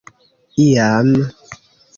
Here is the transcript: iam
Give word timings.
iam 0.65 1.11